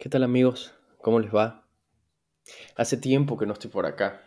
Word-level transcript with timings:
¿Qué 0.00 0.08
tal 0.08 0.22
amigos? 0.22 0.72
¿Cómo 1.02 1.18
les 1.18 1.34
va? 1.34 1.66
Hace 2.76 2.96
tiempo 2.96 3.36
que 3.36 3.46
no 3.46 3.54
estoy 3.54 3.68
por 3.68 3.84
acá. 3.84 4.22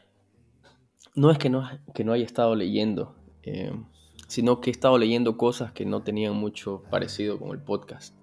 No 1.15 1.31
es 1.31 1.37
que 1.37 1.49
no, 1.49 1.65
que 1.95 2.03
no 2.03 2.11
haya 2.11 2.25
estado 2.25 2.55
leyendo, 2.55 3.15
eh, 3.43 3.71
sino 4.27 4.59
que 4.59 4.69
he 4.69 4.73
estado 4.73 4.97
leyendo 4.97 5.37
cosas 5.37 5.71
que 5.71 5.85
no 5.85 6.03
tenían 6.03 6.35
mucho 6.35 6.83
parecido 6.91 7.39
con 7.39 7.51
el 7.51 7.59
podcast. 7.63 8.13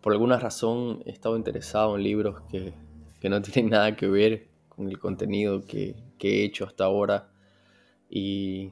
Por 0.00 0.12
alguna 0.12 0.38
razón 0.38 1.02
he 1.06 1.10
estado 1.10 1.36
interesado 1.36 1.96
en 1.96 2.04
libros 2.04 2.40
que, 2.48 2.72
que 3.18 3.28
no 3.28 3.42
tienen 3.42 3.72
nada 3.72 3.96
que 3.96 4.06
ver 4.06 4.46
con 4.68 4.86
el 4.86 5.00
contenido 5.00 5.60
que, 5.60 5.96
que 6.18 6.42
he 6.42 6.44
hecho 6.44 6.66
hasta 6.66 6.84
ahora 6.84 7.32
y 8.08 8.70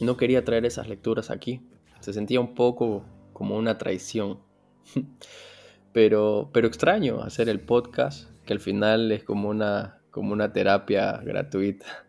no 0.00 0.16
quería 0.16 0.44
traer 0.44 0.66
esas 0.66 0.88
lecturas 0.88 1.30
aquí. 1.30 1.60
Se 2.00 2.12
sentía 2.12 2.40
un 2.40 2.56
poco 2.56 3.04
como 3.32 3.56
una 3.56 3.78
traición. 3.78 4.40
Pero, 5.92 6.50
pero 6.52 6.68
extraño 6.68 7.22
hacer 7.22 7.48
el 7.48 7.60
podcast, 7.60 8.30
que 8.44 8.52
al 8.52 8.60
final 8.60 9.10
es 9.12 9.24
como 9.24 9.48
una, 9.48 10.00
como 10.10 10.32
una 10.32 10.52
terapia 10.52 11.18
gratuita. 11.24 12.06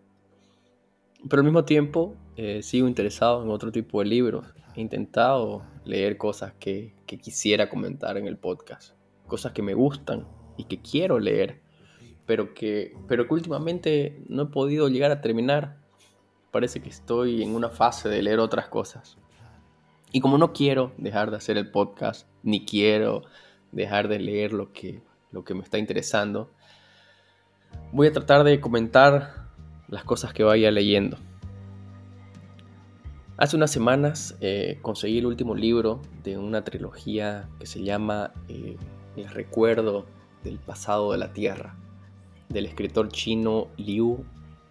Pero 1.27 1.41
al 1.41 1.45
mismo 1.45 1.65
tiempo 1.65 2.15
eh, 2.35 2.61
sigo 2.63 2.87
interesado 2.87 3.43
en 3.43 3.49
otro 3.49 3.71
tipo 3.71 3.99
de 3.99 4.05
libros. 4.05 4.45
He 4.75 4.81
intentado 4.81 5.63
leer 5.83 6.17
cosas 6.17 6.53
que, 6.59 6.93
que 7.05 7.17
quisiera 7.17 7.69
comentar 7.69 8.17
en 8.17 8.27
el 8.27 8.37
podcast. 8.37 8.93
Cosas 9.27 9.51
que 9.51 9.61
me 9.61 9.73
gustan 9.73 10.27
y 10.55 10.65
que 10.65 10.81
quiero 10.81 11.19
leer, 11.19 11.61
pero 12.25 12.53
que, 12.53 12.95
pero 13.07 13.27
que 13.27 13.33
últimamente 13.33 14.23
no 14.27 14.43
he 14.43 14.45
podido 14.47 14.87
llegar 14.89 15.11
a 15.11 15.21
terminar. 15.21 15.77
Parece 16.51 16.81
que 16.81 16.89
estoy 16.89 17.43
en 17.43 17.55
una 17.55 17.69
fase 17.69 18.09
de 18.09 18.21
leer 18.21 18.39
otras 18.39 18.67
cosas. 18.67 19.17
Y 20.11 20.21
como 20.21 20.37
no 20.37 20.53
quiero 20.53 20.91
dejar 20.97 21.31
de 21.31 21.37
hacer 21.37 21.57
el 21.57 21.69
podcast, 21.69 22.27
ni 22.43 22.65
quiero 22.65 23.23
dejar 23.71 24.07
de 24.07 24.19
leer 24.19 24.53
lo 24.53 24.71
que, 24.71 25.01
lo 25.31 25.43
que 25.43 25.53
me 25.53 25.61
está 25.61 25.77
interesando, 25.77 26.51
voy 27.91 28.07
a 28.07 28.13
tratar 28.13 28.43
de 28.43 28.59
comentar 28.59 29.47
las 29.87 30.03
cosas 30.03 30.33
que 30.33 30.43
vaya 30.43 30.71
leyendo. 30.71 31.17
Hace 33.37 33.55
unas 33.55 33.71
semanas 33.71 34.35
eh, 34.41 34.79
conseguí 34.81 35.19
el 35.19 35.25
último 35.25 35.55
libro 35.55 36.01
de 36.23 36.37
una 36.37 36.63
trilogía 36.63 37.47
que 37.57 37.65
se 37.65 37.81
llama 37.81 38.33
eh, 38.49 38.75
El 39.15 39.29
recuerdo 39.29 40.05
del 40.43 40.59
pasado 40.59 41.13
de 41.13 41.19
la 41.19 41.31
Tierra, 41.31 41.77
del 42.49 42.65
escritor 42.65 43.07
chino 43.09 43.67
Liu 43.77 44.25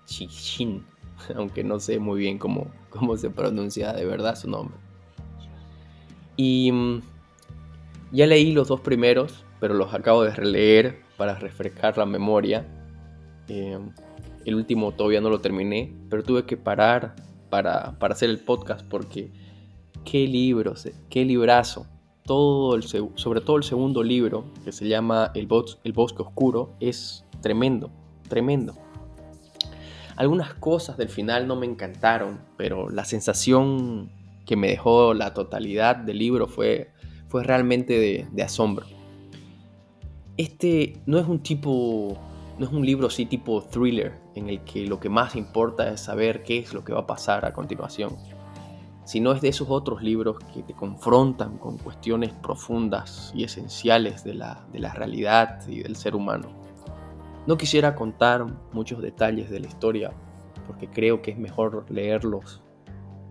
Cixin, 0.06 0.84
aunque 1.34 1.65
no 1.65 1.81
sé 1.81 1.98
muy 1.98 2.20
bien 2.20 2.39
cómo, 2.39 2.70
cómo 2.91 3.17
se 3.17 3.31
pronuncia 3.31 3.92
de 3.94 4.05
verdad 4.05 4.37
su 4.37 4.50
nombre. 4.50 4.77
Y 6.37 6.70
mm, 6.70 7.03
ya 8.12 8.27
leí 8.27 8.53
los 8.53 8.69
dos 8.69 8.81
primeros, 8.81 9.45
pero 9.61 9.75
los 9.75 9.95
acabo 9.95 10.23
de 10.25 10.34
releer 10.34 11.03
para 11.17 11.34
refrescar 11.34 11.98
la 11.98 12.06
memoria. 12.06 12.67
Eh, 13.48 13.78
el 14.45 14.55
último 14.55 14.92
todavía 14.92 15.20
no 15.20 15.31
lo 15.31 15.41
terminé, 15.41 15.95
pero 16.09 16.23
tuve 16.23 16.45
que 16.45 16.56
parar 16.56 17.17
para, 17.50 17.97
hacer 18.00 18.31
el 18.31 18.39
podcast 18.39 18.87
porque 18.89 19.31
qué 20.05 20.27
libros, 20.27 20.89
qué 21.11 21.25
librazo. 21.25 21.87
Todo 22.25 22.75
el, 22.75 22.83
sobre 22.83 23.41
todo 23.41 23.56
el 23.56 23.62
segundo 23.62 24.03
libro, 24.03 24.45
que 24.65 24.72
se 24.72 24.87
llama 24.87 25.33
el, 25.34 25.48
el 25.84 25.93
Bosque 25.93 26.22
Oscuro, 26.22 26.75
es 26.78 27.25
tremendo, 27.41 27.91
tremendo. 28.28 28.75
Algunas 30.17 30.53
cosas 30.55 30.97
del 30.97 31.09
final 31.09 31.47
no 31.47 31.56
me 31.56 31.65
encantaron, 31.65 32.41
pero 32.56 32.91
la 32.91 33.05
sensación 33.05 34.11
que 34.45 34.56
me 34.56 34.69
dejó 34.69 35.15
la 35.15 35.33
totalidad 35.33 35.97
del 35.97 36.19
libro 36.19 36.47
fue 36.47 36.91
fue 37.29 37.45
realmente 37.45 38.27
de, 38.33 38.43
asombro. 38.43 38.87
Este 40.37 41.01
no 41.07 41.19
es 41.19 41.27
un 41.27 41.41
tipo, 41.41 42.17
no 42.59 42.67
es 42.67 42.73
un 42.73 42.84
libro 42.84 43.09
así 43.09 43.27
tipo 43.27 43.62
thriller 43.62 44.15
en 44.34 44.48
el 44.48 44.61
que 44.62 44.87
lo 44.87 44.98
que 45.01 45.09
más 45.09 45.37
importa 45.37 45.93
es 45.93 46.01
saber 46.01 46.43
qué 46.43 46.59
es 46.59 46.73
lo 46.73 46.84
que 46.84 46.93
va 46.93 47.00
a 47.00 47.06
pasar 47.06 47.44
a 47.44 47.53
continuación, 47.53 48.17
sino 49.05 49.33
es 49.33 49.41
de 49.41 49.49
esos 49.49 49.69
otros 49.69 50.03
libros 50.03 50.37
que 50.55 50.62
te 50.62 50.75
confrontan 50.75 51.59
con 51.59 51.77
cuestiones 51.78 52.33
profundas 52.33 53.33
y 53.34 53.44
esenciales 53.44 54.25
de 54.25 54.34
la, 54.34 54.67
de 54.72 54.78
la 54.78 54.94
realidad 54.94 55.67
y 55.69 55.83
del 55.83 55.97
ser 55.97 56.15
humano. 56.15 56.49
No 57.47 57.56
quisiera 57.56 57.94
contar 57.94 58.47
muchos 58.72 59.03
detalles 59.03 59.50
de 59.50 59.61
la 59.61 59.67
historia 59.67 60.12
porque 60.67 60.87
creo 60.88 61.22
que 61.22 61.33
es 61.33 61.38
mejor 61.38 61.87
leerlos 61.91 62.62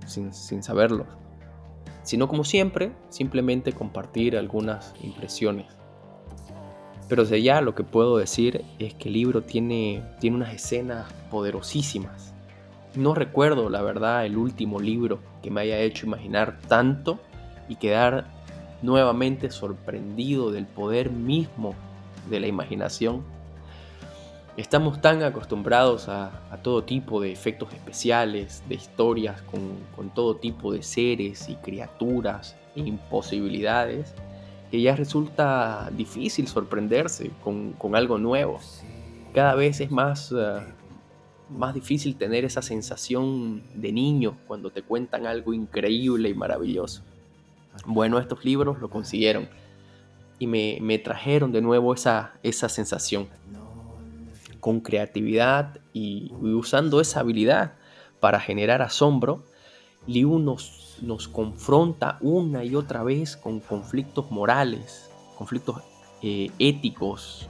sin, 0.06 0.34
sin 0.34 0.63
saberlos 0.63 1.07
sino 2.07 2.29
como 2.29 2.45
siempre, 2.45 2.94
simplemente 3.09 3.73
compartir 3.73 4.38
algunas 4.38 4.94
impresiones. 5.03 5.66
Pero 7.09 7.23
desde 7.23 7.41
ya 7.41 7.59
lo 7.59 7.75
que 7.75 7.84
puedo 7.84 8.16
decir 8.18 8.63
es 8.79 8.94
que 8.94 9.09
el 9.09 9.16
libro 9.16 9.41
tiene, 9.41 10.01
tiene 10.22 10.38
unas 10.38 10.53
escenas 10.53 11.12
poderosísimas. 11.29 12.34
No 12.95 13.13
recuerdo, 13.13 13.69
la 13.69 13.81
verdad, 13.81 14.25
el 14.25 14.38
último 14.38 14.79
libro 14.79 15.19
que 15.44 15.51
me 15.51 15.59
haya 15.59 15.79
hecho 15.79 16.06
imaginar 16.06 16.62
tanto 16.69 17.19
y 17.68 17.75
quedar 17.75 18.25
nuevamente 18.81 19.51
sorprendido 19.51 20.51
del 20.51 20.66
poder 20.66 21.12
mismo 21.12 21.75
de 22.29 22.39
la 22.39 22.47
imaginación 22.47 23.25
Estamos 24.57 25.00
tan 25.01 25.22
acostumbrados 25.22 26.09
a, 26.09 26.31
todo 26.63 26.84
tipo 26.84 27.22
de 27.22 27.31
efectos 27.31 27.72
especiales, 27.73 28.63
de 28.68 28.73
historias 28.73 29.40
con, 29.44 30.09
todo 30.09 30.35
tipo 30.35 30.73
de 30.73 30.81
seres 30.81 31.47
y 31.47 31.53
criaturas 31.57 32.56
e 32.75 32.79
imposibilidades, 32.79 34.16
que 34.72 34.81
ya 34.81 34.95
resulta 34.95 35.91
difícil 35.95 36.47
sorprenderse 36.47 37.29
con, 37.44 37.75
algo 37.94 38.18
nuevo. 38.18 38.59
Cada 39.31 39.53
vez 39.53 39.79
es 39.79 39.91
más, 39.91 40.34
eh, 40.35 40.62
más 41.51 41.75
difícil 41.75 42.16
tener 42.16 42.44
esa 42.44 42.63
sensación 42.63 43.62
de 43.75 43.91
niño 43.91 44.39
cuando 44.47 44.72
te 44.72 44.81
cuentan 44.81 45.28
algo 45.28 45.53
increíble 45.53 46.29
y 46.29 46.34
maravilloso. 46.34 47.03
Bueno, 47.85 48.18
estos 48.18 48.44
libros 48.44 48.79
lo 48.79 48.89
consiguieron 48.89 49.50
y 50.39 50.47
me, 50.47 50.97
trajeron 50.97 51.51
de 51.51 51.62
nuevo 51.62 51.94
esa, 51.94 52.34
esa 52.41 52.69
sensación 52.69 53.28
con 54.59 54.81
creatividad 54.81 55.79
y, 55.94 56.31
usando 56.41 57.01
esa 57.01 57.22
habilidad 57.22 57.73
para 58.19 58.40
generar 58.40 58.81
asombro, 58.81 59.44
Liu 60.07 60.40
nos, 60.40 60.97
nos 61.01 61.28
confronta 61.28 62.18
una 62.22 62.63
y 62.63 62.75
otra 62.75 63.03
vez 63.03 63.35
con 63.35 63.59
conflictos 63.59 64.31
morales, 64.31 65.09
conflictos 65.38 65.81
eh, 66.23 66.50
éticos 66.59 67.47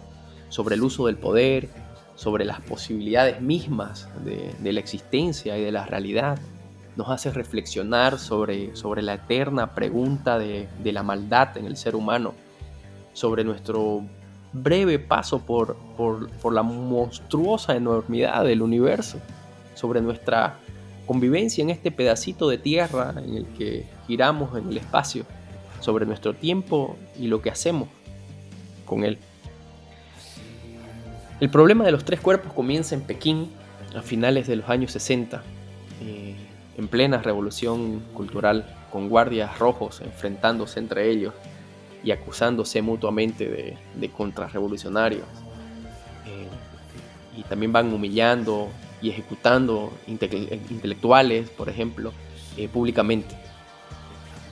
sobre 0.50 0.76
el 0.76 0.84
uso 0.84 1.06
del 1.06 1.18
poder, 1.18 1.70
sobre 2.16 2.46
las 2.46 2.60
posibilidades 2.62 3.42
mismas 3.42 4.10
de, 4.26 4.74
la 4.74 4.80
existencia 4.80 5.58
y 5.58 5.64
de 5.64 5.72
la 5.72 5.86
realidad. 5.86 6.40
Nos 6.96 7.10
hace 7.10 7.32
reflexionar 7.32 8.18
sobre, 8.18 8.76
sobre 8.76 9.04
la 9.04 9.14
eterna 9.14 9.76
pregunta 9.76 10.40
de, 10.40 10.68
de 10.84 10.92
la 10.92 11.04
maldad 11.04 11.56
en 11.58 11.66
el 11.66 11.78
ser 11.78 11.96
humano, 11.96 12.34
sobre 13.14 13.44
nuestro 13.44 14.04
breve 14.54 15.00
paso 15.00 15.40
por, 15.40 15.76
por, 15.98 16.54
la 16.54 16.64
monstruosa 16.64 17.76
enormidad 17.76 18.44
del 18.44 18.62
universo, 18.62 19.20
sobre 19.76 20.02
nuestra 20.02 20.58
convivencia 21.06 21.62
en 21.62 21.70
este 21.70 21.92
pedacito 21.92 22.50
de 22.50 22.58
tierra 22.58 23.14
en 23.18 23.36
el 23.36 23.46
que 23.48 23.86
giramos 24.08 24.58
en 24.58 24.70
el 24.70 24.78
espacio, 24.78 25.26
sobre 25.80 26.06
nuestro 26.06 26.34
tiempo 26.34 26.98
y 27.20 27.28
lo 27.28 27.42
que 27.42 27.50
hacemos 27.50 27.88
con 28.86 29.04
él. 29.04 29.20
El 31.40 31.50
problema 31.50 31.86
de 31.86 31.92
los 31.92 32.04
tres 32.04 32.20
cuerpos 32.20 32.52
comienza 32.54 32.96
en 32.96 33.02
Pekín 33.02 33.52
a 33.96 34.02
finales 34.02 34.48
de 34.48 34.56
los 34.56 34.70
años 34.70 34.92
60, 34.92 35.44
eh, 36.02 36.36
en 36.78 36.88
plena 36.88 37.22
revolución 37.22 38.02
cultural, 38.14 38.66
con 38.92 39.08
guardias 39.08 39.60
rojos 39.60 40.02
enfrentándose 40.02 40.80
entre 40.80 41.12
ellos 41.12 41.34
y 42.08 42.12
acusándose 42.14 42.82
mutuamente 42.82 43.50
de, 43.50 43.78
de 43.96 44.10
contrarrevolucionarios. 44.10 45.26
Eh, 46.26 46.48
y 47.38 47.44
también 47.44 47.74
van 47.74 47.94
humillando 47.94 48.70
y 49.02 49.10
ejecutando 49.10 49.92
intelectuales, 50.08 51.50
por 51.50 51.68
ejemplo, 51.68 52.14
eh, 52.56 52.70
públicamente. 52.70 53.36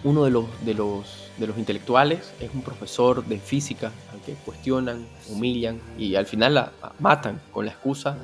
Uno 0.03 0.25
de 0.25 0.31
los, 0.31 0.65
de, 0.65 0.73
los, 0.73 1.29
de 1.37 1.47
los 1.47 1.57
intelectuales 1.57 2.33
es 2.41 2.53
un 2.53 2.61
profesor 2.61 3.25
de 3.25 3.39
física 3.39 3.89
al 4.11 4.19
que 4.19 4.33
cuestionan, 4.33 5.07
humillan 5.29 5.79
y 5.97 6.15
al 6.15 6.25
final 6.25 6.55
la 6.55 6.73
matan 6.99 7.39
con 7.53 7.65
la 7.65 7.71
excusa 7.71 8.17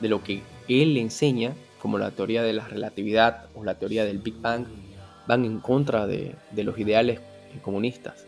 de 0.00 0.08
lo 0.08 0.24
que 0.24 0.42
él 0.66 0.94
le 0.94 1.02
enseña, 1.02 1.52
como 1.80 1.98
la 1.98 2.10
teoría 2.10 2.42
de 2.42 2.52
la 2.52 2.66
relatividad 2.66 3.46
o 3.54 3.62
la 3.62 3.76
teoría 3.76 4.04
del 4.04 4.18
Big 4.18 4.40
Bang, 4.40 4.64
van 5.28 5.44
en 5.44 5.60
contra 5.60 6.08
de, 6.08 6.34
de 6.50 6.64
los 6.64 6.76
ideales 6.80 7.20
comunistas. 7.62 8.26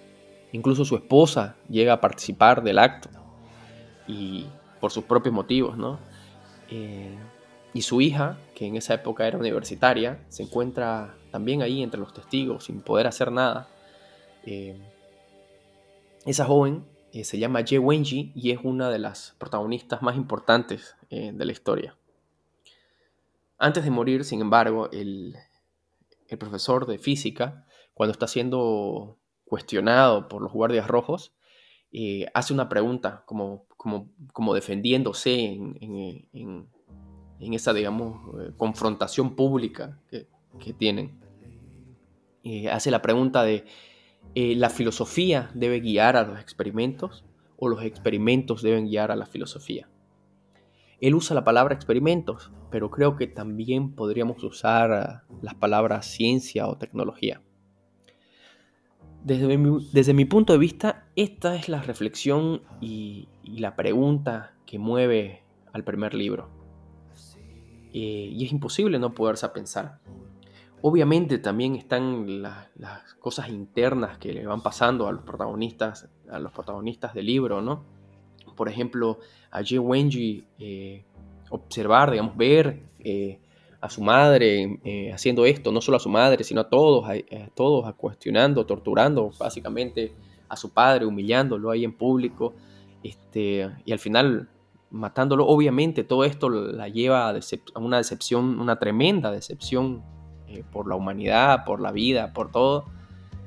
Incluso 0.55 0.85
su 0.85 0.95
esposa 0.95 1.57
llega 1.69 1.95
a 1.95 2.01
participar 2.01 2.63
del 2.63 2.79
acto 2.79 3.09
y 4.07 4.47
por 4.79 4.93
sus 4.93 5.03
propios 5.03 5.35
motivos, 5.35 5.77
¿no? 5.77 5.99
Eh, 6.71 7.19
y 7.73 7.83
su 7.83 8.01
hija, 8.01 8.39
que 8.55 8.65
en 8.65 8.77
esa 8.77 8.95
época 8.95 9.27
era 9.27 9.37
universitaria, 9.37 10.25
se 10.29 10.45
encuentra 10.45 11.17
también 11.33 11.61
ahí 11.61 11.83
entre 11.83 11.99
los 11.99 12.15
testigos 12.15 12.67
sin 12.67 12.83
poder 12.83 13.09
hacer 13.09 13.33
nada. 13.33 13.69
Eh, 14.45 14.81
esa 16.25 16.45
joven 16.45 16.85
eh, 17.13 17.25
se 17.25 17.41
llama 17.41 17.63
Ye 17.63 17.81
Wenji 17.81 18.31
y 18.37 18.53
es 18.53 18.61
una 18.63 18.91
de 18.91 19.01
las 19.01 19.35
protagonistas 19.39 20.03
más 20.03 20.15
importantes 20.15 20.95
de 21.11 21.45
la 21.45 21.51
historia. 21.51 21.97
Antes 23.59 23.83
de 23.83 23.91
morir, 23.91 24.25
sin 24.25 24.41
embargo, 24.41 24.89
el, 24.93 25.35
profesor 26.39 26.87
de 26.87 26.99
física, 26.99 27.67
cuando 27.93 28.13
está 28.13 28.29
siendo 28.29 29.19
cuestionado 29.55 30.27
por 30.27 30.43
los 30.43 30.53
guardias 30.53 30.89
rojos, 30.89 31.33
eh, 31.93 32.27
hace 32.35 32.53
una 32.53 32.69
pregunta 32.69 33.23
como, 33.25 33.67
como, 33.77 34.11
como 34.33 34.53
defendiéndose 34.53 35.33
en, 35.45 36.69
esa, 37.39 37.73
digamos, 37.73 38.21
confrontación 38.57 39.37
pública 39.37 40.01
que, 40.11 40.27
tienen. 40.73 41.21
hace 42.69 42.91
la 42.91 43.01
pregunta 43.01 43.45
de 43.45 43.65
eh, 44.35 44.57
la 44.57 44.69
filosofía 44.69 45.51
debe 45.55 45.79
guiar 45.79 46.17
a 46.17 46.25
los 46.25 46.41
experimentos 46.41 47.25
o 47.57 47.69
los 47.69 47.85
experimentos 47.85 48.63
deben 48.63 48.87
guiar 48.89 49.13
a 49.13 49.17
la 49.17 49.27
filosofía. 49.27 49.89
Él 51.01 51.15
usa 51.15 51.35
la 51.35 51.45
palabra 51.45 51.75
experimentos, 51.75 52.51
pero 52.71 52.91
creo 52.91 53.15
que 53.15 53.29
también 53.29 53.95
podríamos 53.95 54.43
usar 54.43 54.91
eh, 54.91 55.35
las 55.41 55.55
palabras 55.55 56.07
ciencia 56.07 56.67
o 56.67 56.79
tecnología. 56.79 57.43
Desde 59.25 60.13
mi, 60.13 60.25
punto 60.27 60.53
de 60.53 60.59
vista, 60.59 61.07
esta 61.17 61.57
es 61.57 61.71
la 61.71 61.81
reflexión 61.81 62.61
y, 62.83 63.29
la 63.43 63.75
pregunta 63.75 64.53
que 64.67 64.79
mueve 64.79 65.43
al 65.73 65.83
primer 65.83 66.13
libro. 66.13 66.51
Eh, 67.95 68.29
y 68.31 68.45
es 68.45 68.53
imposible 68.53 68.99
no 68.99 69.15
poderse 69.15 69.49
pensar. 69.49 69.99
Obviamente 70.83 71.39
también 71.39 71.75
están 71.75 72.43
las 72.43 73.15
cosas 73.19 73.49
internas 73.49 74.19
que 74.19 74.35
le 74.35 74.47
van 74.47 74.63
pasando 74.63 75.09
a 75.09 75.13
los 75.13 75.23
protagonistas, 75.23 76.11
a 76.31 76.39
los 76.39 76.53
protagonistas 76.53 77.15
del 77.15 77.25
libro, 77.25 77.63
¿no? 77.63 77.83
Por 78.55 78.69
ejemplo, 78.69 79.21
a 79.51 79.63
Jay 79.65 79.79
Wenji 79.79 80.45
eh, 80.59 81.05
observar, 81.49 82.11
digamos, 82.11 82.37
ver 82.37 82.83
eh, 82.99 83.39
a 83.85 83.91
su 83.91 84.01
madre 84.01 84.79
eh, 84.83 85.13
haciendo 85.13 85.45
esto, 85.45 85.71
no 85.71 85.83
solo 85.83 85.99
a 85.99 86.01
su 86.01 86.09
madre, 86.09 86.43
sino 86.43 86.63
a 86.63 86.71
todos, 86.71 87.05
a, 87.07 87.17
todos 87.55 87.95
cuestionando, 87.97 88.65
torturando 88.65 89.31
básicamente 89.39 90.15
a 90.49 90.57
su 90.57 90.73
padre, 90.73 91.05
humillándolo 91.05 91.71
ahí 91.71 91.85
en 91.85 91.93
público, 91.93 92.55
este, 93.03 93.71
y 93.85 93.93
al 93.93 93.99
final 93.99 94.49
matándolo. 94.89 95.47
Obviamente 95.47 96.03
todo 96.03 96.25
esto 96.25 96.49
la 96.49 96.89
lleva 96.89 97.29
a 97.29 97.79
una 97.79 97.99
decepción, 97.99 98.59
una 98.59 98.79
tremenda 98.79 99.31
decepción 99.31 100.03
eh, 100.49 100.65
por 100.73 100.89
la 100.89 100.95
humanidad, 100.95 101.67
por 101.67 101.83
la 101.83 101.93
vida, 101.93 102.33
por 102.33 102.51
todo, 102.51 102.87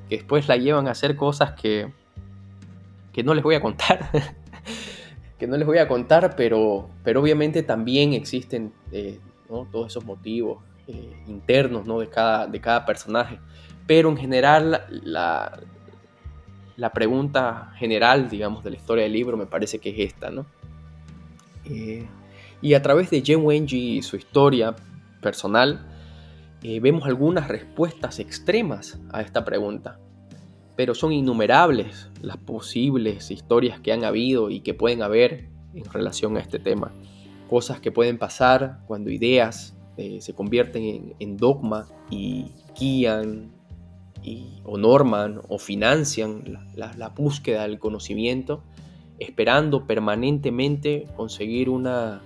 que 0.08 0.18
después 0.18 0.48
la 0.48 0.58
llevan 0.58 0.88
a 0.88 0.92
hacer 0.92 1.16
cosas 1.16 1.54
que, 1.60 1.92
que 3.12 3.24
no 3.24 3.34
les 3.34 3.44
voy 3.44 3.56
a 3.56 3.62
contar. 3.62 4.12
que 5.40 5.48
no 5.48 5.58
les 5.58 5.66
voy 5.66 5.80
a 5.80 5.88
contar, 5.88 6.36
pero, 6.36 6.90
pero 7.04 7.22
obviamente 7.22 7.64
también 7.64 8.14
existen 8.14 8.72
eh, 8.92 9.20
todos 9.48 9.88
esos 9.88 10.06
motivos 10.06 10.64
eh, 10.88 11.24
internos 11.28 11.86
¿no? 11.86 12.00
de, 12.00 12.10
cada, 12.10 12.48
de 12.48 12.60
cada 12.62 12.86
personaje. 12.86 13.40
Pero 13.86 14.10
en 14.10 14.18
general, 14.18 14.86
la, 14.90 15.60
la 16.76 16.94
pregunta 16.94 17.74
general, 17.78 18.30
digamos, 18.30 18.64
de 18.64 18.72
la 18.72 18.76
historia 18.76 19.04
del 19.04 19.14
libro 19.14 19.38
me 19.38 19.46
parece 19.46 19.80
que 19.80 19.90
es 19.90 20.14
esta, 20.14 20.30
¿no? 20.30 20.46
y 22.62 22.74
a 22.74 22.82
través 22.82 23.10
de 23.10 23.22
Jen 23.22 23.44
Wenji 23.44 23.98
y 23.98 24.02
su 24.02 24.16
historia 24.16 24.74
personal, 25.22 25.86
eh, 26.64 26.80
vemos 26.80 27.06
algunas 27.06 27.48
respuestas 27.48 28.20
extremas 28.20 29.00
a 29.12 29.22
esta 29.22 29.46
pregunta, 29.46 30.00
pero 30.76 30.96
son 30.96 31.12
innumerables 31.12 32.10
las 32.22 32.38
posibles 32.38 33.30
historias 33.30 33.80
que 33.80 33.92
han 33.92 34.04
habido 34.04 34.50
y 34.50 34.62
que 34.62 34.74
pueden 34.74 35.04
haber 35.04 35.50
en 35.76 35.86
relación 35.86 36.38
a 36.38 36.40
este 36.40 36.58
tema. 36.58 36.92
Cosas 37.50 37.80
que 37.80 37.92
pueden 37.92 38.18
pasar 38.18 38.80
cuando 38.88 39.10
ideas 39.10 39.76
eh, 39.98 40.20
se 40.22 40.34
convierten 40.34 41.16
en, 41.20 41.38
dogma 41.38 41.88
y 42.10 42.52
guían 42.78 43.52
o 44.66 44.78
norman 44.78 45.40
o 45.48 45.58
financian 45.58 46.44
la 46.76 47.10
búsqueda 47.10 47.64
del 47.64 47.80
conocimiento, 47.80 48.62
esperando 49.20 49.88
permanentemente 49.88 51.08
conseguir 51.16 51.70
una 51.70 52.22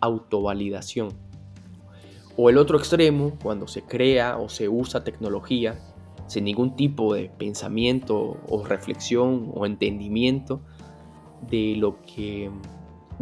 autovalidación. 0.00 1.10
O 2.36 2.48
el 2.48 2.56
otro 2.56 2.78
extremo, 2.78 3.36
cuando 3.42 3.68
se 3.68 3.82
crea 3.82 4.38
o 4.38 4.48
se 4.48 4.68
usa 4.68 5.04
tecnología 5.04 5.78
sin 6.26 6.44
ningún 6.44 6.76
tipo 6.76 7.14
de 7.14 7.28
pensamiento 7.28 8.38
o 8.48 8.64
reflexión 8.64 9.52
o 9.54 9.66
entendimiento 9.66 10.62
de 11.50 11.74
lo 11.76 12.00
que, 12.02 12.50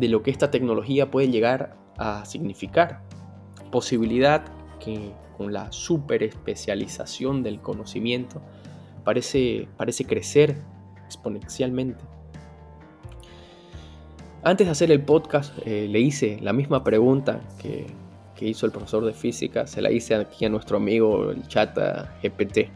de 0.01 0.09
lo 0.09 0.23
que 0.23 0.31
esta 0.31 0.51
tecnología 0.51 1.11
puede 1.11 1.29
llegar 1.29 1.77
a 1.99 2.25
significar. 2.25 3.03
Posibilidad 3.71 4.43
que 4.81 5.13
con 5.37 5.53
la 5.53 5.71
super 5.71 6.23
especialización 6.23 7.43
del 7.43 7.61
conocimiento 7.61 8.41
parece, 9.05 9.69
parece 9.77 10.05
crecer 10.05 10.57
exponencialmente. 11.07 12.03
Antes 14.43 14.67
de 14.67 14.71
hacer 14.71 14.91
el 14.91 15.03
podcast 15.03 15.53
eh, 15.67 15.87
le 15.89 16.01
hice 16.01 16.39
la 16.41 16.55
misma 16.55 16.83
pregunta 16.83 17.43
que, 17.61 17.87
que 18.35 18.49
hizo 18.49 18.65
el 18.65 18.73
profesor 18.73 19.05
de 19.05 19.13
física, 19.13 19.67
se 19.67 19.83
la 19.83 19.91
hice 19.91 20.15
aquí 20.15 20.47
a 20.47 20.49
nuestro 20.49 20.79
amigo 20.79 21.31
el 21.31 21.47
chat 21.47 21.77
GPT. 22.23 22.71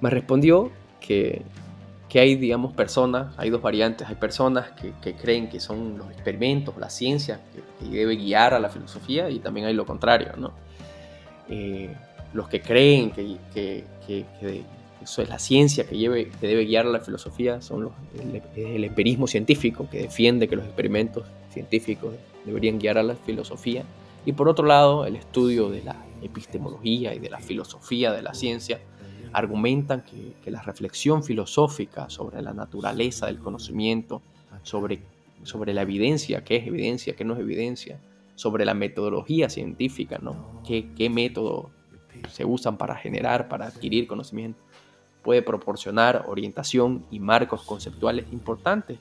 Me 0.00 0.10
respondió 0.10 0.70
que, 1.00 1.42
que 2.10 2.18
hay, 2.18 2.34
digamos, 2.34 2.72
personas, 2.72 3.32
hay 3.38 3.50
dos 3.50 3.62
variantes, 3.62 4.08
hay 4.08 4.16
personas 4.16 4.72
que, 4.72 4.92
que 5.00 5.14
creen 5.14 5.48
que 5.48 5.60
son 5.60 5.96
los 5.96 6.10
experimentos, 6.10 6.76
la 6.76 6.90
ciencia, 6.90 7.40
que, 7.78 7.88
debe 7.88 8.16
guiar 8.16 8.52
a 8.52 8.58
la 8.58 8.68
filosofía 8.68 9.30
y 9.30 9.38
también 9.38 9.66
hay 9.66 9.74
lo 9.74 9.86
contrario, 9.86 10.32
¿no? 10.36 10.52
Eh, 11.48 11.94
los 12.34 12.48
que 12.48 12.60
creen 12.60 13.12
que, 13.12 13.36
que, 13.54 13.84
eso 15.00 15.22
es 15.22 15.28
la 15.28 15.38
ciencia 15.38 15.84
que, 15.84 15.96
lleve, 15.96 16.30
que 16.40 16.46
debe 16.48 16.64
guiar 16.64 16.84
a 16.86 16.90
la 16.90 17.00
filosofía 17.00 17.62
son 17.62 17.84
los, 17.84 17.92
el, 18.20 18.42
el, 18.60 18.84
empirismo 18.84 19.26
científico 19.26 19.88
que 19.88 20.02
defiende 20.02 20.48
que 20.48 20.56
los 20.56 20.64
experimentos 20.64 21.24
científicos 21.50 22.14
deberían 22.44 22.78
guiar 22.78 22.98
a 22.98 23.02
la 23.02 23.14
filosofía 23.14 23.84
y 24.26 24.32
por 24.32 24.48
otro 24.48 24.66
lado, 24.66 25.06
el 25.06 25.16
estudio 25.16 25.70
de 25.70 25.82
la 25.82 25.96
epistemología 26.22 27.14
y 27.14 27.18
de 27.18 27.30
la 27.30 27.38
filosofía 27.38 28.12
de 28.12 28.22
la 28.22 28.34
ciencia 28.34 28.80
argumentan 29.32 30.02
que, 30.02 30.50
la 30.50 30.62
reflexión 30.62 31.22
filosófica 31.22 32.10
sobre 32.10 32.42
la 32.42 32.52
naturaleza 32.52 33.26
del 33.26 33.38
conocimiento, 33.38 34.22
sobre, 34.62 35.00
sobre 35.44 35.72
la 35.74 35.82
evidencia, 35.82 36.42
qué 36.44 36.56
es 36.56 36.66
evidencia, 36.66 37.14
qué 37.14 37.24
no 37.24 37.34
es 37.34 37.40
evidencia, 37.40 38.00
sobre 38.34 38.64
la 38.64 38.74
metodología 38.74 39.48
científica, 39.48 40.18
¿no? 40.20 40.62
¿Qué, 40.66 40.88
qué 40.96 41.08
método 41.08 41.70
se 42.30 42.44
usan 42.44 42.76
para 42.76 42.96
generar, 42.96 43.48
para 43.48 43.66
adquirir 43.66 44.06
conocimiento, 44.06 44.58
puede 45.22 45.42
proporcionar 45.42 46.24
orientación 46.28 47.04
y 47.10 47.20
marcos 47.20 47.62
conceptuales 47.62 48.26
importantes 48.32 48.98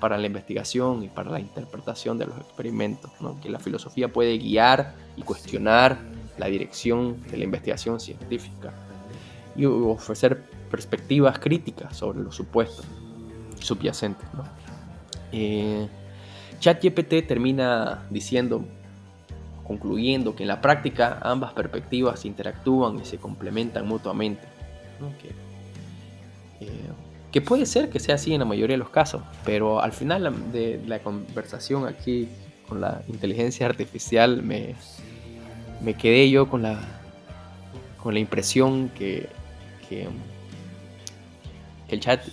para 0.00 0.18
la 0.18 0.26
investigación 0.26 1.02
y 1.02 1.08
para 1.08 1.30
la 1.30 1.40
interpretación 1.40 2.18
de 2.18 2.26
los 2.26 2.36
experimentos, 2.36 3.10
que 3.42 3.48
la 3.48 3.58
filosofía 3.58 4.12
puede 4.12 4.36
guiar 4.36 4.94
y 5.16 5.22
cuestionar 5.22 5.98
la 6.36 6.46
dirección 6.46 7.22
de 7.30 7.38
la 7.38 7.44
investigación 7.44 8.00
científica 8.00 8.74
y 9.56 9.64
ofrecer 9.66 10.42
perspectivas 10.70 11.38
críticas 11.38 11.96
sobre 11.96 12.20
los 12.20 12.34
supuestos 12.34 12.84
subyacentes. 13.60 14.26
Eh, 15.32 15.88
ChatGPT 16.60 17.26
termina 17.26 18.06
diciendo, 18.10 18.64
concluyendo 19.66 20.34
que 20.34 20.44
en 20.44 20.48
la 20.48 20.60
práctica 20.60 21.18
ambas 21.22 21.52
perspectivas 21.52 22.24
interactúan 22.24 22.98
y 23.00 23.04
se 23.04 23.18
complementan 23.18 23.86
mutuamente. 23.86 24.46
Eh, 26.60 26.68
que 27.32 27.40
puede 27.40 27.66
ser 27.66 27.90
que 27.90 27.98
sea 27.98 28.14
así 28.14 28.32
en 28.32 28.40
la 28.40 28.44
mayoría 28.44 28.74
de 28.74 28.78
los 28.78 28.90
casos, 28.90 29.22
pero 29.44 29.80
al 29.80 29.92
final 29.92 30.52
de 30.52 30.80
la 30.86 31.00
conversación 31.00 31.86
aquí 31.86 32.28
con 32.68 32.80
la 32.80 33.02
inteligencia 33.08 33.66
artificial 33.66 34.42
me, 34.42 34.76
me 35.82 35.94
quedé 35.94 36.30
yo 36.30 36.48
con 36.48 36.62
la, 36.62 36.78
con 38.02 38.14
la 38.14 38.20
impresión 38.20 38.88
que, 38.90 39.28
que, 39.88 40.08
el 41.88 42.00
chat 42.00 42.26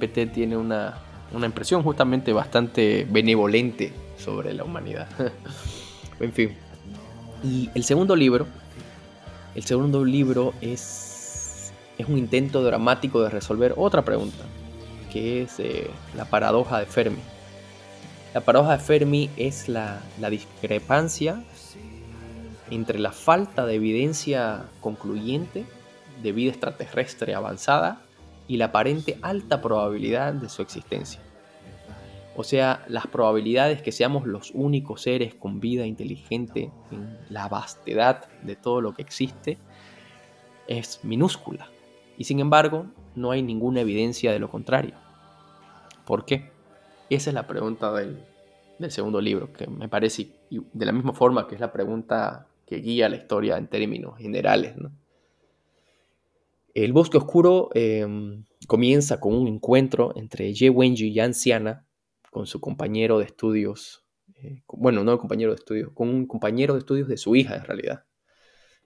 GPT 0.00 0.32
tiene 0.32 0.56
una, 0.56 0.94
una 1.32 1.46
impresión 1.46 1.82
justamente 1.82 2.32
bastante 2.32 3.06
benevolente 3.08 3.92
sobre 4.18 4.52
la 4.54 4.64
humanidad. 4.64 5.08
en 6.20 6.32
fin. 6.32 6.56
Y 7.44 7.70
el 7.74 7.84
segundo 7.84 8.16
libro, 8.16 8.46
el 9.54 9.62
segundo 9.64 10.04
libro 10.04 10.54
es 10.60 11.14
es 11.98 12.08
un 12.08 12.18
intento 12.18 12.62
dramático 12.62 13.22
de 13.22 13.30
resolver 13.30 13.74
otra 13.76 14.02
pregunta, 14.02 14.44
que 15.12 15.42
es 15.42 15.60
eh, 15.60 15.90
la 16.16 16.24
paradoja 16.24 16.80
de 16.80 16.86
Fermi. 16.86 17.20
La 18.32 18.40
paradoja 18.40 18.72
de 18.72 18.78
Fermi 18.78 19.30
es 19.36 19.68
la, 19.68 20.00
la 20.20 20.30
discrepancia 20.30 21.42
entre 22.70 22.98
la 22.98 23.12
falta 23.12 23.64
de 23.66 23.74
evidencia 23.74 24.64
concluyente 24.80 25.66
de 26.24 26.32
vida 26.32 26.50
extraterrestre 26.50 27.34
avanzada 27.34 28.00
y 28.48 28.56
la 28.56 28.66
aparente 28.66 29.18
alta 29.22 29.60
probabilidad 29.60 30.32
de 30.32 30.48
su 30.48 30.62
existencia. 30.62 31.20
O 32.34 32.42
sea, 32.42 32.84
las 32.88 33.06
probabilidades 33.06 33.82
que 33.82 33.92
seamos 33.92 34.26
los 34.26 34.50
únicos 34.54 35.02
seres 35.02 35.34
con 35.34 35.60
vida 35.60 35.86
inteligente 35.86 36.72
en 36.90 37.16
la 37.28 37.46
vastedad 37.48 38.24
de 38.42 38.56
todo 38.56 38.80
lo 38.80 38.94
que 38.94 39.02
existe 39.02 39.58
es 40.66 41.00
minúscula. 41.04 41.68
Y 42.18 42.24
sin 42.24 42.40
embargo, 42.40 42.86
no 43.14 43.30
hay 43.30 43.42
ninguna 43.42 43.82
evidencia 43.82 44.32
de 44.32 44.38
lo 44.38 44.50
contrario. 44.50 44.94
¿Por 46.04 46.24
qué? 46.24 46.50
Esa 47.10 47.30
es 47.30 47.34
la 47.34 47.46
pregunta 47.46 47.92
del, 47.92 48.18
segundo 48.88 49.20
libro, 49.20 49.52
que 49.52 49.66
me 49.66 49.88
parece 49.88 50.30
de 50.50 50.86
la 50.86 50.92
misma 50.92 51.12
forma 51.12 51.46
que 51.46 51.54
es 51.54 51.60
la 51.60 51.72
pregunta 51.72 52.48
que 52.66 52.76
guía 52.76 53.08
la 53.08 53.16
historia 53.16 53.58
en 53.58 53.68
términos 53.68 54.18
generales. 54.18 54.74
El 56.74 56.92
bosque 56.92 57.18
oscuro 57.18 57.70
em, 57.74 58.44
comienza 58.66 59.20
con 59.20 59.32
un 59.34 59.46
encuentro 59.46 60.12
entre 60.16 60.52
Ye 60.52 60.70
Wenji 60.70 61.06
y 61.06 61.20
Anciana 61.20 61.86
con 62.32 62.46
su 62.46 62.60
compañero 62.60 63.20
de 63.20 63.26
estudios, 63.26 64.04
eh, 64.34 64.64
bueno, 64.66 65.04
no 65.04 65.16
compañero 65.18 65.52
de 65.52 65.56
estudios, 65.56 65.92
con 65.94 66.08
un 66.08 66.26
compañero 66.26 66.74
de 66.74 66.80
estudios 66.80 67.06
de 67.06 67.16
su 67.16 67.36
hija 67.36 67.54
en 67.54 67.64
realidad, 67.64 68.04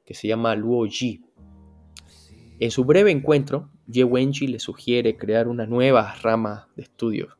que 0.04 0.12
se 0.12 0.28
llama 0.28 0.54
Luo 0.54 0.86
Ji. 0.86 1.24
En 2.60 2.70
su 2.70 2.84
breve 2.84 3.10
encuentro, 3.10 3.70
Ye 3.86 4.04
Wenji 4.04 4.48
le 4.48 4.58
sugiere 4.58 5.16
crear 5.16 5.48
una 5.48 5.64
nueva 5.64 6.14
rama 6.20 6.68
de 6.76 6.82
estudios, 6.82 7.38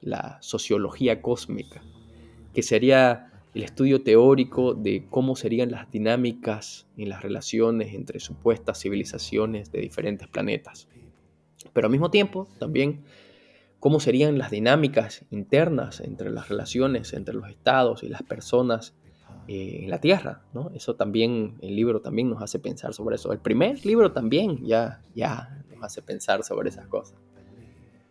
la 0.00 0.38
sociología 0.40 1.20
cósmica, 1.20 1.82
que 2.54 2.62
sería 2.62 3.27
el 3.54 3.62
estudio 3.62 4.02
teórico 4.02 4.74
de 4.74 5.06
cómo 5.08 5.36
serían 5.36 5.70
las 5.70 5.90
dinámicas 5.90 6.86
en 6.96 7.08
las 7.08 7.22
relaciones 7.22 7.94
entre 7.94 8.20
supuestas 8.20 8.80
civilizaciones 8.80 9.72
de 9.72 9.80
diferentes 9.80 10.28
planetas. 10.28 10.88
Pero 11.72 11.86
al 11.86 11.90
mismo 11.90 12.10
tiempo, 12.10 12.48
también 12.58 13.04
cómo 13.80 14.00
serían 14.00 14.38
las 14.38 14.50
dinámicas 14.50 15.24
internas 15.30 16.00
entre 16.00 16.30
las 16.30 16.48
relaciones 16.48 17.12
entre 17.12 17.34
los 17.34 17.48
estados 17.48 18.02
y 18.02 18.08
las 18.08 18.22
personas 18.22 18.94
eh, 19.46 19.80
en 19.84 19.90
la 19.90 20.00
Tierra. 20.00 20.42
¿no? 20.52 20.70
Eso 20.74 20.96
también, 20.96 21.56
el 21.62 21.74
libro 21.74 22.00
también 22.00 22.28
nos 22.28 22.42
hace 22.42 22.58
pensar 22.58 22.92
sobre 22.92 23.16
eso. 23.16 23.32
El 23.32 23.40
primer 23.40 23.84
libro 23.86 24.12
también 24.12 24.64
ya, 24.64 25.02
ya 25.14 25.64
nos 25.70 25.84
hace 25.84 26.02
pensar 26.02 26.44
sobre 26.44 26.68
esas 26.68 26.86
cosas. 26.86 27.18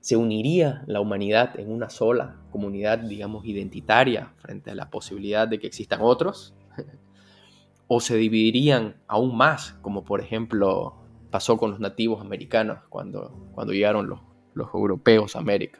¿Se 0.07 0.15
uniría 0.15 0.83
la 0.87 1.01
humanidad 1.01 1.59
en 1.59 1.69
una 1.69 1.89
sola 1.89 2.37
comunidad, 2.49 2.99
digamos, 2.99 3.45
identitaria 3.45 4.33
frente 4.37 4.71
a 4.71 4.75
la 4.75 4.89
posibilidad 4.89 5.49
de 5.49 5.59
que 5.59 5.67
existan 5.67 5.99
otros? 6.01 6.55
¿O 7.87 7.99
se 7.99 8.15
dividirían 8.15 8.95
aún 9.07 9.35
más, 9.35 9.73
como 9.81 10.05
por 10.05 10.21
ejemplo 10.21 10.95
pasó 11.29 11.57
con 11.57 11.71
los 11.71 11.81
nativos 11.81 12.21
americanos 12.21 12.79
cuando, 12.89 13.49
cuando 13.53 13.73
llegaron 13.73 14.07
los 14.07 14.21
los 14.57 14.73
europeos 14.73 15.35
a 15.35 15.39
América. 15.39 15.79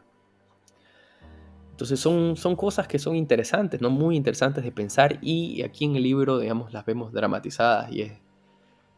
Entonces 1.72 2.00
son, 2.00 2.38
son 2.38 2.56
cosas 2.56 2.88
que 2.88 2.98
son 2.98 3.16
interesantes, 3.16 3.82
¿no? 3.82 3.90
muy 3.90 4.16
interesantes 4.16 4.64
de 4.64 4.72
pensar 4.72 5.20
y 5.22 5.62
aquí 5.62 5.86
en 5.86 5.96
el 5.96 6.04
libro, 6.04 6.40
digamos, 6.40 6.74
las 6.74 6.86
vemos 6.86 7.14
dramatizadas 7.14 7.92
y 7.92 8.02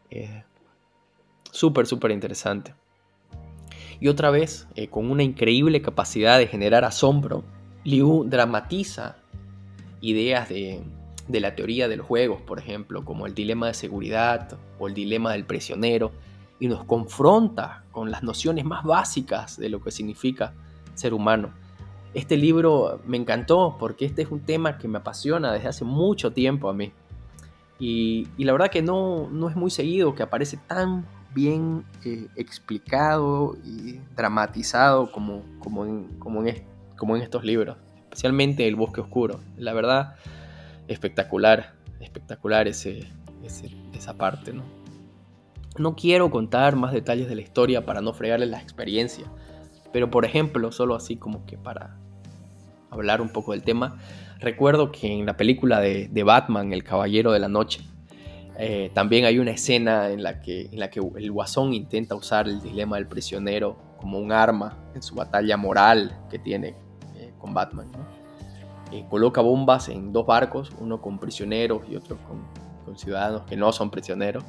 es 0.09 0.43
súper, 1.51 1.87
súper 1.87 2.11
interesante. 2.11 2.73
Y 3.99 4.07
otra 4.07 4.29
vez, 4.31 4.67
eh, 4.75 4.87
con 4.87 5.11
una 5.11 5.23
increíble 5.23 5.81
capacidad 5.81 6.37
de 6.37 6.47
generar 6.47 6.85
asombro, 6.85 7.43
Liu 7.83 8.25
dramatiza 8.27 9.17
ideas 10.01 10.49
de, 10.49 10.81
de 11.27 11.39
la 11.39 11.55
teoría 11.55 11.87
de 11.87 11.97
los 11.97 12.07
juegos, 12.07 12.41
por 12.41 12.59
ejemplo, 12.59 13.05
como 13.05 13.25
el 13.25 13.33
dilema 13.33 13.67
de 13.67 13.73
seguridad 13.73 14.57
o 14.79 14.87
el 14.87 14.93
dilema 14.93 15.33
del 15.33 15.45
prisionero, 15.45 16.11
y 16.59 16.67
nos 16.67 16.83
confronta 16.83 17.83
con 17.91 18.11
las 18.11 18.23
nociones 18.23 18.65
más 18.65 18.83
básicas 18.83 19.57
de 19.57 19.69
lo 19.69 19.81
que 19.81 19.91
significa 19.91 20.53
ser 20.93 21.13
humano. 21.13 21.51
Este 22.13 22.37
libro 22.37 22.99
me 23.05 23.17
encantó 23.17 23.77
porque 23.79 24.05
este 24.05 24.23
es 24.23 24.31
un 24.31 24.41
tema 24.41 24.77
que 24.77 24.87
me 24.87 24.97
apasiona 24.97 25.53
desde 25.53 25.69
hace 25.69 25.85
mucho 25.85 26.33
tiempo 26.33 26.69
a 26.69 26.73
mí. 26.73 26.91
Y, 27.79 28.27
la 28.37 28.51
verdad 28.51 28.69
que 28.69 28.81
no, 28.81 29.29
no, 29.31 29.49
es 29.49 29.55
muy 29.55 29.71
seguido 29.71 30.13
que 30.13 30.23
aparece 30.23 30.57
tan 30.57 31.05
bien 31.33 31.85
eh, 32.05 32.27
explicado 32.35 33.55
y 33.63 33.99
dramatizado 34.15 35.11
como, 35.11 35.43
como, 35.59 35.85
en, 35.85 36.05
como, 36.19 36.45
en, 36.45 37.21
estos 37.21 37.43
libros, 37.43 37.77
especialmente 38.03 38.67
El 38.67 38.75
Bosque 38.75 39.01
Oscuro. 39.01 39.39
La 39.57 39.73
verdad, 39.73 40.15
espectacular, 40.87 41.73
espectacular 41.99 42.67
ese, 42.67 43.07
esa 43.93 44.17
parte, 44.17 44.53
¿no? 44.53 44.63
No 45.77 45.95
quiero 45.95 46.29
contar 46.29 46.75
más 46.75 46.91
detalles 46.91 47.29
de 47.29 47.35
la 47.35 47.41
historia 47.41 47.85
para 47.85 48.01
no 48.01 48.13
fregarles 48.13 48.49
la 48.49 48.59
experiencia, 48.59 49.25
pero 49.93 50.09
por 50.09 50.25
ejemplo, 50.25 50.71
solo 50.71 50.95
así 50.95 51.15
como 51.15 51.45
que 51.45 51.57
para 51.57 51.95
hablar 52.89 53.21
un 53.21 53.29
poco 53.29 53.51
del 53.51 53.63
tema, 53.63 53.97
recuerdo 54.39 54.91
que 54.91 55.11
en 55.11 55.25
la 55.25 55.37
película 55.37 55.79
de, 55.79 56.23
Batman, 56.23 56.73
El 56.73 56.83
Caballero 56.83 57.31
de 57.31 57.39
la 57.39 57.47
Noche, 57.47 57.81
eh, 58.59 58.91
también 58.93 59.25
hay 59.25 59.39
una 59.39 59.51
escena 59.51 60.09
en 60.09 60.21
la, 60.21 60.41
que, 60.41 60.69
el 60.71 61.31
guasón 61.31 61.73
intenta 61.73 62.15
usar 62.15 62.47
el 62.47 62.61
dilema 62.61 62.97
del 62.97 63.07
prisionero 63.07 63.77
como 63.97 64.19
un 64.19 64.31
arma 64.31 64.77
en 64.93 65.01
su 65.01 65.15
batalla 65.15 65.57
moral 65.57 66.25
que 66.29 66.39
tiene 66.39 66.75
eh, 67.15 67.33
con 67.39 67.53
Batman. 67.53 67.91
Coloca 69.09 69.41
bombas 69.41 69.87
en 69.89 70.11
dos 70.11 70.25
barcos, 70.25 70.71
uno 70.79 70.99
con 70.99 71.19
prisioneros 71.19 71.83
y 71.87 71.95
otro 71.95 72.17
con 72.85 72.97
ciudadanos 72.97 73.43
que 73.43 73.55
no 73.55 73.71
son 73.71 73.91
prisioneros 73.91 74.43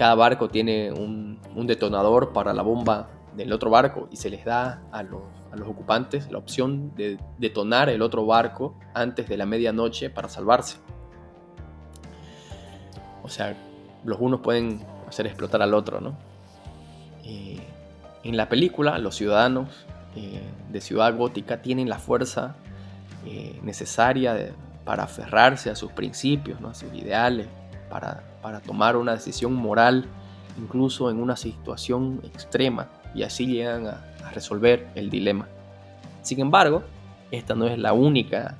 cada 0.00 0.14
barco 0.14 0.48
tiene 0.48 0.90
un, 0.92 1.38
detonador 1.66 2.32
para 2.32 2.54
la 2.54 2.62
bomba 2.62 3.10
del 3.36 3.52
otro 3.52 3.68
barco 3.68 4.08
y 4.10 4.16
se 4.16 4.30
les 4.30 4.46
da 4.46 4.82
a 4.92 5.02
los, 5.02 5.20
ocupantes 5.66 6.32
la 6.32 6.38
opción 6.38 6.94
de 6.94 7.18
detonar 7.36 7.90
el 7.90 8.00
otro 8.00 8.24
barco 8.24 8.78
antes 8.94 9.28
de 9.28 9.36
la 9.36 9.44
medianoche 9.44 10.08
para 10.08 10.30
salvarse. 10.30 10.78
O 13.30 13.32
sea, 13.32 13.54
los 14.04 14.18
unos 14.20 14.40
pueden 14.40 14.84
hacer 15.08 15.26
explotar 15.28 15.62
al 15.62 15.72
otro, 15.72 16.00
¿no? 16.00 16.16
Eh, 17.24 17.60
en 18.24 18.36
la 18.36 18.48
película, 18.48 18.98
los 18.98 19.14
ciudadanos 19.14 19.86
eh, 20.16 20.42
de 20.68 20.80
Ciudad 20.80 21.16
Gótica 21.16 21.62
tienen 21.62 21.88
la 21.88 22.00
fuerza 22.00 22.56
eh, 23.24 23.56
necesaria 23.62 24.52
para 24.84 25.04
aferrarse 25.04 25.70
a 25.70 25.76
sus 25.76 25.92
principios, 25.92 26.60
¿no? 26.60 26.70
a 26.70 26.74
sus 26.74 26.92
ideales, 26.92 27.46
para 27.88 28.24
para 28.42 28.60
tomar 28.60 28.96
una 28.96 29.12
decisión 29.12 29.54
moral, 29.54 30.06
incluso 30.58 31.10
en 31.10 31.20
una 31.20 31.36
situación 31.36 32.20
extrema, 32.24 32.88
y 33.14 33.22
así 33.22 33.46
llegan 33.46 33.86
a, 33.86 34.06
resolver 34.32 34.86
el 34.94 35.10
dilema. 35.10 35.48
Sin 36.22 36.38
embargo, 36.38 36.84
esta 37.32 37.56
no 37.56 37.66
es 37.66 37.76
la 37.78 37.92
única, 37.92 38.56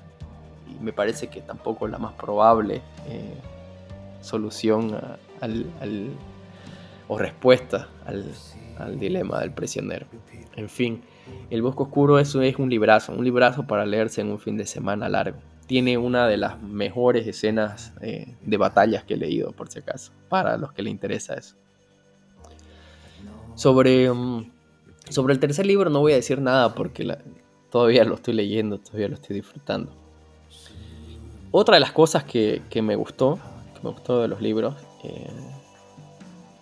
y 0.68 0.82
me 0.82 0.92
parece 0.92 1.28
que 1.28 1.40
tampoco 1.40 1.86
la 1.86 1.98
más 1.98 2.14
probable 2.14 2.82
solución 4.20 4.98
al, 5.40 6.10
o 7.08 7.18
respuesta 7.18 7.88
al, 8.06 8.98
dilema 8.98 9.40
del 9.40 9.52
prisionero. 9.52 10.06
En 10.56 10.68
fin, 10.68 11.02
El 11.50 11.62
Bosque 11.62 11.82
Oscuro 11.82 12.18
es 12.18 12.34
un 12.34 12.70
librazo, 12.70 13.12
un 13.12 13.24
librazo 13.24 13.66
para 13.66 13.84
leerse 13.84 14.20
en 14.22 14.30
un 14.30 14.38
fin 14.38 14.56
de 14.56 14.66
semana 14.66 15.08
largo 15.08 15.38
tiene 15.70 15.96
una 15.96 16.26
de 16.26 16.36
las 16.36 16.60
mejores 16.60 17.28
escenas 17.28 17.92
eh, 18.00 18.34
de 18.42 18.56
batallas 18.56 19.04
que 19.04 19.14
he 19.14 19.16
leído, 19.16 19.52
por 19.52 19.70
si 19.70 19.78
acaso, 19.78 20.10
para 20.28 20.56
los 20.56 20.72
que 20.72 20.82
le 20.82 20.90
interesa 20.90 21.34
eso. 21.34 21.54
Sobre, 23.54 24.12
mm, 24.12 24.50
sobre 25.10 25.32
el 25.32 25.38
tercer 25.38 25.66
libro 25.66 25.88
no 25.88 26.00
voy 26.00 26.10
a 26.10 26.16
decir 26.16 26.40
nada 26.40 26.74
porque 26.74 27.16
todavía 27.70 28.04
lo 28.04 28.16
estoy 28.16 28.34
leyendo, 28.34 28.78
todavía 28.78 29.06
lo 29.06 29.14
estoy 29.14 29.36
disfrutando. 29.36 29.92
Otra 31.52 31.76
de 31.76 31.80
las 31.80 31.92
cosas 31.92 32.24
que, 32.24 32.62
que 32.68 32.82
me 32.82 32.96
gustó 32.96 33.38
de 33.82 34.28
los 34.28 34.40
libros, 34.40 34.74
eh, 35.04 35.30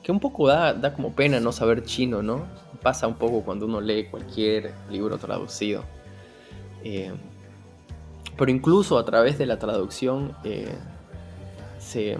que 0.02 0.12
un 0.12 0.20
poco 0.20 0.46
da, 0.46 0.74
da 0.74 0.94
como 0.94 1.12
pena 1.12 1.40
no 1.40 1.52
saber 1.52 1.84
chino, 1.84 2.22
¿no? 2.22 2.46
Pasa 2.82 3.06
un 3.06 3.14
poco 3.14 3.42
cuando 3.42 3.66
uno 3.66 3.80
lee 3.80 4.06
cualquier 4.10 4.72
libro 4.90 5.18
traducido. 5.18 5.84
Eh, 6.84 7.12
pero 8.36 8.50
incluso 8.50 8.98
a 8.98 9.04
través 9.04 9.36
de 9.36 9.46
la 9.46 9.58
traducción 9.58 10.32
eh, 10.44 10.72
se, 11.78 12.16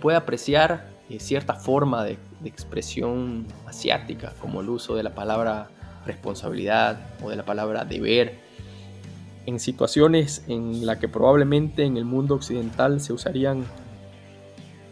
puede 0.00 0.16
apreciar 0.16 0.88
cierta 1.18 1.54
forma 1.54 2.04
de, 2.04 2.18
expresión 2.44 3.46
asiática, 3.66 4.32
como 4.40 4.60
el 4.60 4.68
uso 4.68 4.94
de 4.94 5.02
la 5.02 5.14
palabra 5.14 5.68
responsabilidad 6.06 7.00
o 7.22 7.28
de 7.30 7.36
la 7.36 7.44
palabra 7.44 7.84
deber, 7.84 8.38
en 9.44 9.58
situaciones 9.58 10.44
en 10.46 10.86
las 10.86 10.98
que 10.98 11.08
probablemente 11.08 11.84
en 11.84 11.96
el 11.96 12.04
mundo 12.04 12.36
occidental 12.36 13.00
se 13.00 13.12
usarían 13.12 13.64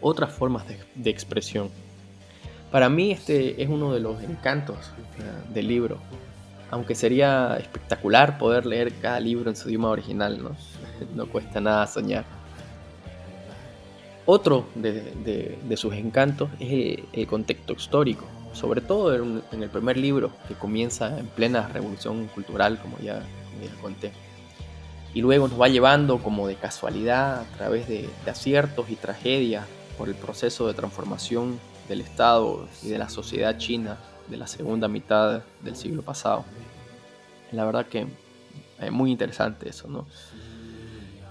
otras 0.01 0.31
formas 0.31 0.63
de, 0.95 1.09
expresión. 1.09 1.69
Para 2.71 2.89
mí 2.89 3.11
este 3.11 3.61
es 3.61 3.69
uno 3.69 3.93
de 3.93 3.99
los 3.99 4.21
encantos 4.23 4.77
eh, 5.19 5.53
del 5.53 5.67
libro, 5.67 5.97
aunque 6.69 6.95
sería 6.95 7.57
espectacular 7.57 8.37
poder 8.37 8.65
leer 8.65 8.93
cada 8.93 9.19
libro 9.19 9.49
en 9.49 9.55
su 9.55 9.69
idioma 9.69 9.89
original, 9.89 10.41
¿no? 10.41 10.51
No 11.15 11.27
cuesta 11.27 11.61
nada 11.61 11.87
soñar. 11.87 12.25
Otro 14.25 14.67
de, 14.75 15.77
sus 15.77 15.93
encantos 15.93 16.49
es 16.59 16.99
el, 17.13 17.27
contexto 17.27 17.71
histórico, 17.71 18.25
sobre 18.51 18.81
todo 18.81 19.15
en, 19.15 19.63
el 19.63 19.69
primer 19.69 19.95
libro, 19.95 20.31
que 20.49 20.53
comienza 20.53 21.17
en 21.17 21.27
plena 21.27 21.69
revolución 21.69 22.27
cultural, 22.27 22.77
como 22.77 22.99
ya, 22.99 23.21
conté. 23.81 24.11
y 25.13 25.21
luego 25.21 25.47
nos 25.47 25.59
va 25.59 25.69
llevando 25.69 26.17
como 26.17 26.45
de 26.45 26.55
casualidad 26.55 27.39
a 27.39 27.45
través 27.57 27.87
de, 27.87 28.09
de 28.25 28.31
aciertos 28.31 28.89
y 28.89 28.97
tragedias 28.97 29.65
por 29.97 30.09
el 30.09 30.15
proceso 30.15 30.67
de 30.67 30.73
transformación 30.73 31.59
del 31.87 32.01
Estado 32.01 32.67
y 32.83 32.89
de 32.89 32.97
la 32.97 33.09
sociedad 33.09 33.57
china 33.57 33.97
de 34.29 34.37
la 34.37 34.47
segunda 34.47 34.87
mitad 34.87 35.41
del 35.61 35.75
siglo 35.75 36.01
pasado. 36.01 36.45
La 37.51 37.65
verdad 37.65 37.85
que 37.85 38.07
es 38.79 38.91
muy 38.91 39.11
interesante 39.11 39.69
eso, 39.69 39.87
¿no? 39.87 40.05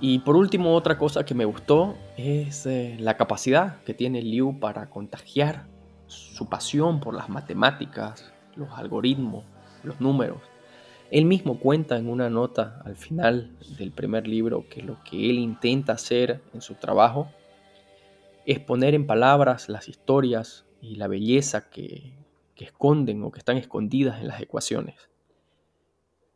Y 0.00 0.18
por 0.20 0.37
último, 0.37 0.75
otra 0.75 0.99
cosa 0.99 1.25
que 1.25 1.35
me 1.35 1.46
gustó 1.46 1.96
es 2.18 2.66
eh, 2.66 2.96
la 2.99 3.16
capacidad 3.16 3.82
que 3.85 3.94
tiene 3.94 4.20
Liu 4.20 4.58
para 4.61 4.90
contagiar 4.90 5.66
su 6.06 6.49
pasión 6.49 7.00
por 7.00 7.14
las 7.14 7.28
matemáticas, 7.28 8.32
los 8.56 8.70
algoritmos, 8.73 9.44
los 9.82 10.00
números. 10.00 10.38
Él 11.11 11.25
mismo 11.25 11.58
cuenta 11.58 11.96
en 11.96 12.08
una 12.08 12.28
nota 12.28 12.82
al 12.85 12.96
final 12.96 13.56
del 13.78 13.92
primer 13.92 14.26
libro 14.26 14.66
que 14.68 14.82
lo 14.82 15.02
que 15.04 15.30
él 15.30 15.38
intenta 15.38 15.92
hacer 15.92 16.42
en 16.52 16.61
su 16.61 16.75
trabajo 16.75 17.30
es 18.47 18.61
poner 18.61 18.95
en 18.95 19.09
palabras 19.09 19.69
las 19.69 19.88
historias 19.88 20.67
y 20.81 20.95
la 20.95 21.09
belleza 21.09 21.69
que, 21.69 22.15
esconden 22.57 23.23
o 23.23 23.31
que 23.31 23.38
están 23.38 23.59
escondidas 23.59 24.21
en 24.21 24.29
las 24.29 24.41
ecuaciones. 24.41 25.11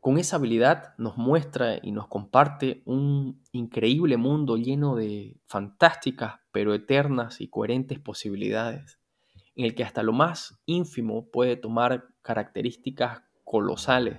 Con 0.00 0.19
esa 0.19 0.37
habilidad 0.37 0.95
nos 0.99 1.17
muestra 1.17 1.79
y 1.83 1.93
nos 1.93 2.09
comparte 2.09 2.83
un 2.85 3.40
increíble 3.52 4.17
mundo 4.17 4.57
lleno 4.57 4.97
de 4.97 5.37
fantásticas 5.47 6.40
pero 6.52 6.75
eternas 6.75 7.40
y 7.40 7.49
coherentes 7.49 7.99
posibilidades, 8.00 8.99
en 9.55 9.64
el 9.64 9.75
que 9.75 9.85
hasta 9.85 10.02
lo 10.02 10.12
más 10.12 10.61
ínfimo 10.67 11.31
puede 11.31 11.57
tomar 11.57 12.09
características 12.23 13.23
colosales 13.45 14.19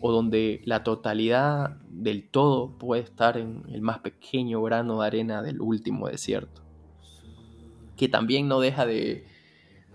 o 0.00 0.12
donde 0.12 0.62
la 0.64 0.84
totalidad 0.84 1.76
del 1.88 2.30
todo 2.30 2.78
puede 2.78 3.02
estar 3.02 3.36
en 3.36 3.64
el 3.68 3.82
más 3.82 3.98
pequeño 3.98 4.62
grano 4.62 5.00
de 5.00 5.06
arena 5.06 5.42
del 5.42 5.60
último 5.60 6.08
desierto, 6.08 6.65
que 7.96 8.08
también 8.08 8.48
no 8.48 8.58
deja 8.60 8.86
de, 8.86 9.24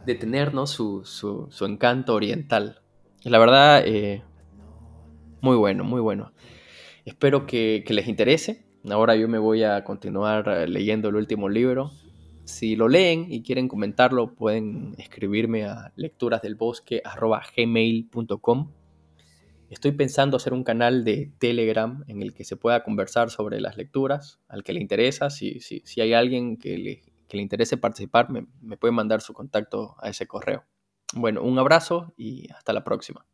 de 0.06 0.16
tener 0.16 0.52
su, 0.66 1.06
su, 1.06 1.66
encanto 1.66 2.16
oriental. 2.16 2.82
La 3.24 3.40
verdad, 3.40 3.84
eh, 3.86 4.24
muy 5.42 5.56
bueno, 5.56 5.84
muy 5.84 6.02
bueno. 6.02 6.32
Espero 7.06 7.46
que, 7.46 7.84
que 7.86 7.94
les 7.94 8.08
interese. 8.08 8.66
Ahora 8.90 9.16
yo 9.16 9.28
me 9.28 9.38
voy 9.38 9.62
a 9.64 9.84
continuar 9.84 10.48
eh, 10.48 10.68
leyendo 10.68 11.10
el 11.10 11.16
último 11.16 11.48
libro. 11.50 11.92
Si 12.44 12.76
lo 12.76 12.88
leen 12.88 13.28
y 13.30 13.44
quieren 13.44 13.68
comentarlo, 13.68 14.34
pueden 14.34 14.96
escribirme 14.98 15.66
a 15.66 15.94
lecturasdelbosque.gmail.com 15.96 18.72
Estoy 19.72 19.94
pensando 19.94 20.36
hacer 20.36 20.52
un 20.52 20.66
canal 20.66 21.06
de 21.06 21.32
Telegram 21.40 22.04
en 22.10 22.22
el 22.22 22.34
que 22.34 22.44
se 22.44 22.58
pueda 22.58 22.84
conversar 22.84 23.30
sobre 23.30 23.62
las 23.62 23.78
lecturas, 23.78 24.42
al 24.50 24.66
que 24.66 24.74
le 24.74 24.82
interesa. 24.82 25.30
Si, 25.30 25.62
si, 25.62 25.82
si 25.86 26.02
hay 26.02 26.12
alguien 26.12 26.58
que 26.58 26.78
le, 26.78 27.02
que 27.32 27.38
le 27.38 27.44
interese 27.44 27.78
participar, 27.78 28.30
me, 28.30 28.46
me 28.60 28.76
puede 28.76 28.92
mandar 28.92 29.22
su 29.22 29.34
contacto 29.34 29.96
a 30.02 30.10
ese 30.10 30.28
correo. 30.28 30.66
Bueno, 31.14 31.42
un 31.44 31.58
abrazo 31.60 32.14
y 32.18 32.52
hasta 32.52 32.74
la 32.74 32.84
próxima. 32.84 33.26